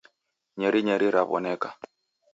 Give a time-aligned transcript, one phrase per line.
[0.59, 1.69] Nyeri nyeri raw'oneka.